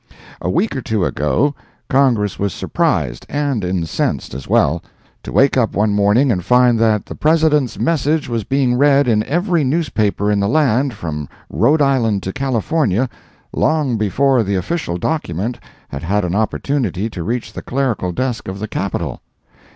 A 0.41 0.49
week 0.49 0.75
or 0.75 0.81
two 0.81 1.05
ago, 1.05 1.53
Congress 1.87 2.39
was 2.39 2.53
surprised—and 2.55 3.63
incensed 3.63 4.33
as 4.33 4.47
well—to 4.47 5.31
wake 5.31 5.57
up 5.57 5.75
one 5.75 5.93
morning 5.93 6.31
and 6.31 6.43
find 6.43 6.79
that 6.79 7.05
the 7.05 7.13
President's 7.13 7.77
Message 7.77 8.27
was 8.27 8.43
being 8.43 8.73
read 8.79 9.07
in 9.07 9.21
every 9.25 9.63
newspaper 9.63 10.31
in 10.31 10.39
the 10.39 10.47
land, 10.47 10.95
from 10.95 11.29
Rhode 11.51 11.83
Island 11.83 12.23
to 12.23 12.33
California, 12.33 13.09
long 13.53 13.95
before 13.97 14.41
the 14.41 14.55
official 14.55 14.97
document 14.97 15.59
had 15.89 16.01
had 16.01 16.25
an 16.25 16.33
opportunity 16.33 17.07
to 17.11 17.21
reach 17.21 17.53
the 17.53 17.61
clerical 17.61 18.11
desk 18.11 18.47
of 18.47 18.57
the 18.57 18.67
Capitol. 18.67 19.21